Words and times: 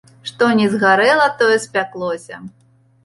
Што 0.29 0.47
не 0.61 0.69
згарэла, 0.75 1.27
тое 1.41 1.57
спяклося. 1.67 2.43